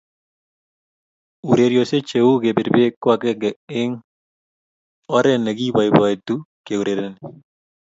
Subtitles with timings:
[1.51, 3.93] Urerioshe che uu kipir beek ko akenge eng
[5.15, 6.33] oree ni kiboiboitu
[6.65, 7.21] keurerenii.